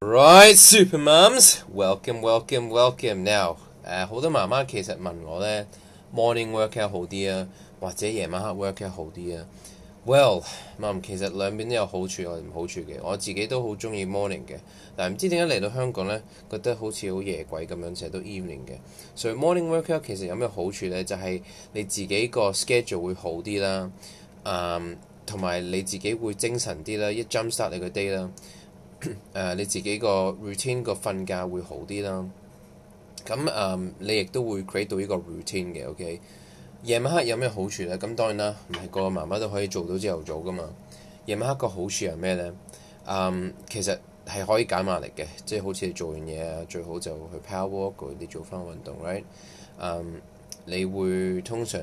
[0.00, 3.16] Right, super m o m s welcome, welcome, welcome.
[3.24, 5.66] Now，诶，好多妈妈其实问我咧
[6.14, 7.48] ，morning workout 好啲啊，
[7.80, 9.44] 或者夜晚黑 workout 好啲啊。
[10.06, 12.94] Well，mom，其实两边都有好处同唔好处嘅。
[13.02, 14.58] 我自己都好中意 morning 嘅，
[14.94, 18.78] 但系唔知点解嚟到香港咧，觉得好似好夜鬼咁样，成日都 evening 嘅。
[19.16, 21.02] 所以 morning workout 其实有咩好处咧？
[21.02, 21.42] 就系
[21.72, 23.90] 你自己个 schedule 会好啲啦，
[24.44, 24.96] 嗯，
[25.26, 28.30] 同埋你自己会精神啲啦，一 jump start 你个 day 啦。
[29.32, 32.26] 誒你自己個 routine 個瞓覺會好啲啦。
[33.24, 35.88] 咁誒，你亦都會 create 到呢個 routine 嘅。
[35.88, 36.20] OK，
[36.82, 37.96] 夜晚黑有咩好處咧？
[37.96, 40.64] 咁當然啦，唔係個個媽媽都可以做到朝頭早噶嘛。
[41.26, 42.52] 夜晚黑個好處係咩咧？
[43.06, 49.22] 誒，其實係可以減壓力嘅，即係好似你做完嘢啊，最好就去 power walk，你做翻運動，right？
[50.64, 51.80] 你會通常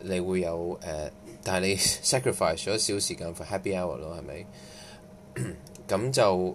[0.00, 1.10] 你會有誒，
[1.42, 4.46] 但係你 sacrifice 咗少時間 for happy hour 咯，係咪？
[5.88, 6.54] 咁就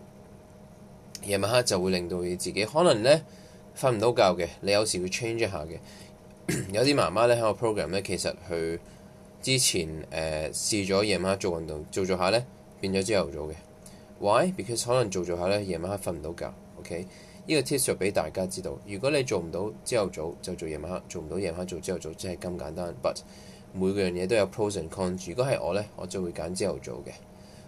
[1.26, 3.24] 夜晚黑就會令到你自己可能咧
[3.76, 5.80] 瞓唔到覺嘅，你有時會 change 一下嘅。
[6.72, 8.78] 有啲媽媽咧喺個 program 咧，其實佢
[9.42, 12.46] 之前誒試咗夜晚黑做運動，做做下咧
[12.80, 13.56] 變咗朝頭早嘅。
[14.20, 16.54] Why？Because 可能做做下咧夜晚黑瞓唔到覺。
[16.80, 17.08] OK，
[17.48, 18.78] 呢個 tips 就俾大家知道。
[18.86, 22.94] 如果你做唔到朝頭早，就做夜晚黑；做唔到夜晚黑，做朝頭早，即係咁簡單。
[23.02, 23.18] But
[23.72, 25.28] 每樣嘢都有 pros and cons。
[25.30, 27.14] 如果係我咧，我就會揀朝頭早嘅。